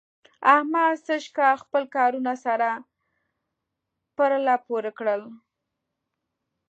احمد 0.53 0.93
سږکال 1.07 1.55
خپل 1.63 1.83
کارونه 1.95 2.33
سره 2.45 2.69
پرله 4.15 4.55
پورې 4.67 4.91
کړل. 4.97 5.21